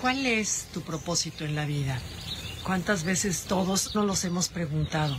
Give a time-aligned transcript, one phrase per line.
[0.00, 2.00] ¿Cuál es tu propósito en la vida?
[2.64, 5.14] ¿Cuántas veces todos nos los hemos preguntado?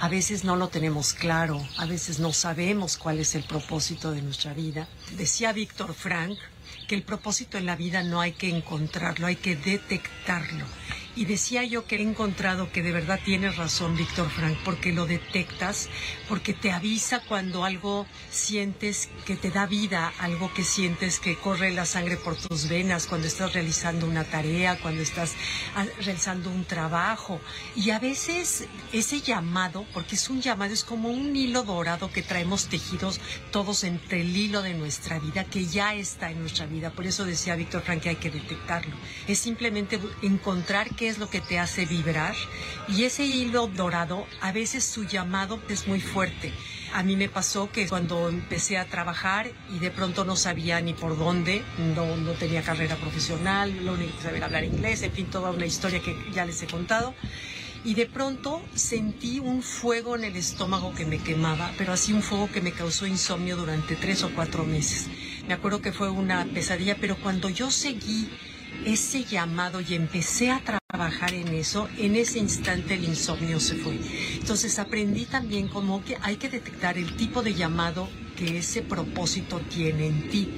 [0.00, 4.22] A veces no lo tenemos claro, a veces no sabemos cuál es el propósito de
[4.22, 4.88] nuestra vida.
[5.16, 6.36] Decía Víctor Frank
[6.88, 10.64] que el propósito en la vida no hay que encontrarlo, hay que detectarlo.
[11.18, 15.04] Y decía yo que he encontrado que de verdad tienes razón, Víctor Frank, porque lo
[15.04, 15.88] detectas,
[16.28, 21.72] porque te avisa cuando algo sientes que te da vida, algo que sientes que corre
[21.72, 25.34] la sangre por tus venas, cuando estás realizando una tarea, cuando estás
[25.74, 27.40] ah, realizando un trabajo.
[27.74, 32.22] Y a veces ese llamado, porque es un llamado, es como un hilo dorado que
[32.22, 36.90] traemos tejidos todos entre el hilo de nuestra vida, que ya está en nuestra vida.
[36.90, 38.94] Por eso decía Víctor Frank que hay que detectarlo.
[39.26, 42.34] Es simplemente encontrar que es lo que te hace vibrar
[42.88, 46.52] y ese hilo dorado a veces su llamado es muy fuerte.
[46.94, 50.94] A mí me pasó que cuando empecé a trabajar y de pronto no sabía ni
[50.94, 51.62] por dónde,
[51.94, 56.00] no, tenía carrera profesional, lo único que sabía hablar inglés, en fin, toda una historia
[56.00, 57.14] que ya les he contado.
[57.84, 62.22] Y de pronto sentí un fuego en el estómago que me quemaba, pero así un
[62.22, 65.08] fuego que me causó insomnio durante tres o cuatro meses.
[65.46, 68.28] Me acuerdo que fue una pesadilla, pero cuando yo seguí
[68.84, 73.98] ese llamado y empecé a trabajar en eso, en ese instante el insomnio se fue.
[74.34, 79.60] Entonces aprendí también como que hay que detectar el tipo de llamado que ese propósito
[79.60, 80.48] tiene en ti.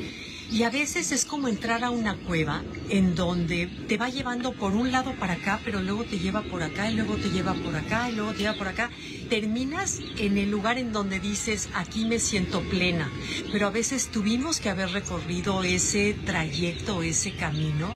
[0.51, 4.73] Y a veces es como entrar a una cueva en donde te va llevando por
[4.73, 7.77] un lado para acá, pero luego te lleva por acá y luego te lleva por
[7.77, 8.91] acá y luego te lleva por acá.
[9.29, 13.09] Terminas en el lugar en donde dices, aquí me siento plena.
[13.53, 17.95] Pero a veces tuvimos que haber recorrido ese trayecto, ese camino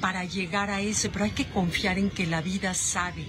[0.00, 3.24] para llegar a ese, pero hay que confiar en que la vida sabe,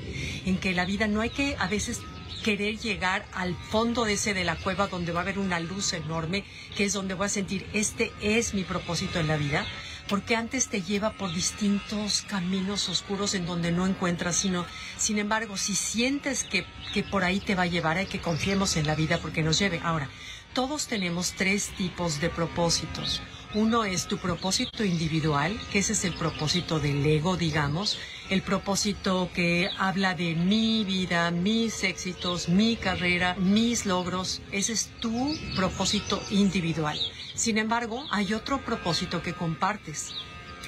[0.47, 2.01] en que la vida no hay que a veces
[2.43, 5.93] querer llegar al fondo de ese de la cueva donde va a haber una luz
[5.93, 6.43] enorme,
[6.75, 9.65] que es donde voy a sentir, este es mi propósito en la vida,
[10.07, 14.65] porque antes te lleva por distintos caminos oscuros en donde no encuentras, sino,
[14.97, 18.75] sin embargo, si sientes que, que por ahí te va a llevar, hay que confiemos
[18.75, 19.79] en la vida porque nos lleve.
[19.83, 20.09] Ahora,
[20.53, 23.21] todos tenemos tres tipos de propósitos.
[23.55, 27.99] Uno es tu propósito individual, que ese es el propósito del ego, digamos,
[28.29, 34.41] el propósito que habla de mi vida, mis éxitos, mi carrera, mis logros.
[34.51, 36.99] Ese es tu propósito individual.
[37.35, 40.13] Sin embargo, hay otro propósito que compartes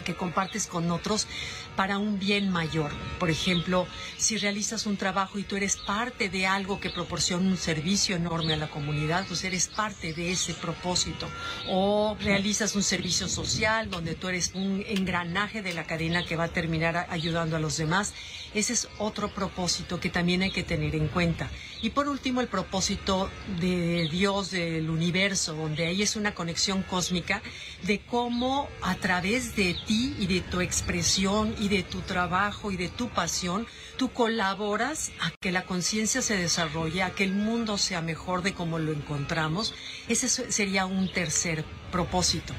[0.03, 1.28] que compartes con otros
[1.75, 2.91] para un bien mayor.
[3.19, 7.57] Por ejemplo, si realizas un trabajo y tú eres parte de algo que proporciona un
[7.57, 11.28] servicio enorme a la comunidad, pues eres parte de ese propósito.
[11.69, 16.45] O realizas un servicio social donde tú eres un engranaje de la cadena que va
[16.45, 18.13] a terminar ayudando a los demás.
[18.53, 21.50] Ese es otro propósito que también hay que tener en cuenta.
[21.81, 23.29] Y por último, el propósito
[23.59, 27.41] de Dios, del universo, donde ahí es una conexión cósmica
[27.83, 32.78] de cómo a través de ti y de tu expresión y de tu trabajo y
[32.78, 37.78] de tu pasión, tú colaboras a que la conciencia se desarrolle, a que el mundo
[37.78, 39.74] sea mejor de como lo encontramos.
[40.07, 42.53] Ese sería un tercer propósito.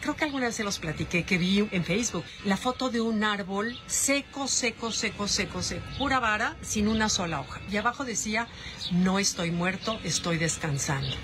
[0.00, 3.22] Creo que alguna vez se los platiqué que vi en Facebook la foto de un
[3.22, 7.60] árbol seco, seco, seco, seco, seco, pura vara, sin una sola hoja.
[7.70, 8.48] Y abajo decía,
[8.92, 11.14] no estoy muerto, estoy descansando.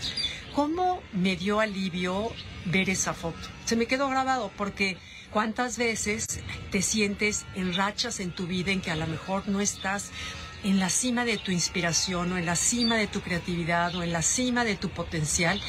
[0.55, 2.31] ¿Cómo me dio alivio
[2.67, 3.39] ver esa foto?
[3.65, 4.99] Se me quedó grabado porque
[5.31, 6.27] ¿Cuántas veces
[6.71, 10.11] te sientes en rachas en tu vida en que a lo mejor no estás
[10.65, 14.13] en la cima de tu inspiración o en la cima de tu creatividad o en
[14.13, 15.61] la cima de tu potencial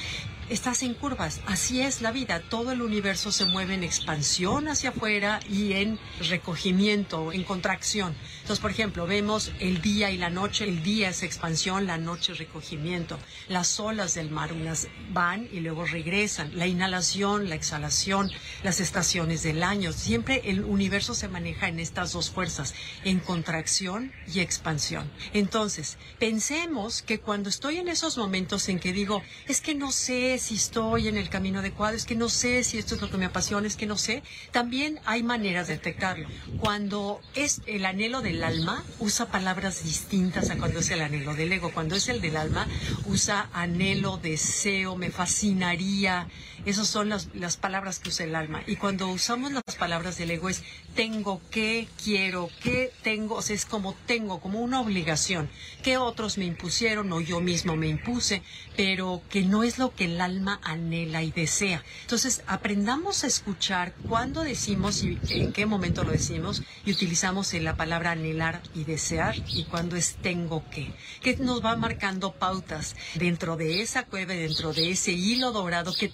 [0.49, 1.41] estás en curvas.
[1.45, 2.41] Así es la vida.
[2.49, 8.15] Todo el universo se mueve en expansión hacia afuera y en recogimiento, en contracción.
[8.47, 10.63] Entonces, por ejemplo, vemos el día y la noche.
[10.63, 13.19] El día es expansión, la noche es recogimiento.
[13.49, 16.57] Las olas del mar, unas van y luego regresan.
[16.57, 18.31] La inhalación, la exhalación,
[18.63, 19.91] las estaciones del año.
[19.91, 25.11] Siempre el universo se maneja en estas dos fuerzas, en contracción y expansión.
[25.33, 30.37] Entonces, pensemos que cuando estoy en esos momentos en que digo, es que no sé
[30.37, 33.17] si estoy en el camino adecuado, es que no sé si esto es lo que
[33.17, 34.23] me apasiona, es que no sé.
[34.51, 36.29] También hay maneras de detectarlo.
[36.61, 41.51] Cuando es el anhelo del alma, usa palabras distintas a cuando es el anhelo del
[41.51, 41.71] ego.
[41.71, 42.67] Cuando es el del alma,
[43.05, 46.27] usa anhelo, deseo, me fascinaría.
[46.67, 48.61] Esas son las, las palabras que usa el alma.
[48.67, 50.63] Y cuando usamos las palabras del ego es
[50.95, 55.49] tengo que, quiero, que tengo, o sea, es como tengo, como una obligación,
[55.81, 58.41] que otros me impusieron o yo mismo me impuse,
[58.75, 61.83] pero que no es lo que el alma anhela y desea.
[62.01, 67.77] Entonces, aprendamos a escuchar cuándo decimos y en qué momento lo decimos y utilizamos la
[67.77, 73.55] palabra anhelar y desear y cuándo es tengo que, que nos va marcando pautas dentro
[73.55, 76.09] de esa cueva, dentro de ese hilo dorado que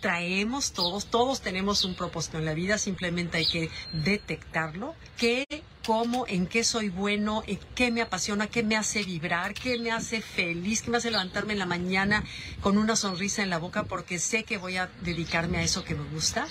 [0.74, 5.46] todos, todos tenemos un propósito en la vida, simplemente hay que detectarlo, que
[5.86, 9.92] cómo, en qué soy bueno, en qué me apasiona, qué me hace vibrar, qué me
[9.92, 12.24] hace feliz, qué me hace levantarme en la mañana
[12.62, 15.96] con una sonrisa en la boca porque sé que voy a dedicarme a eso que
[15.96, 16.48] me gusta.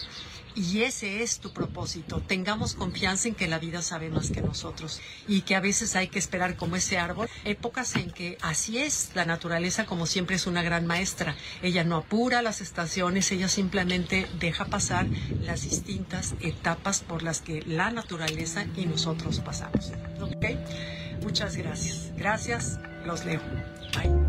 [0.54, 2.20] Y ese es tu propósito.
[2.20, 6.08] Tengamos confianza en que la vida sabe más que nosotros y que a veces hay
[6.08, 7.28] que esperar como ese árbol.
[7.44, 11.36] Épocas en que así es la naturaleza, como siempre es una gran maestra.
[11.62, 15.06] Ella no apura las estaciones, ella simplemente deja pasar
[15.40, 19.92] las distintas etapas por las que la naturaleza y nosotros pasamos.
[21.22, 22.10] Muchas gracias.
[22.16, 22.78] Gracias.
[23.04, 23.40] Los leo.
[23.94, 24.21] Bye.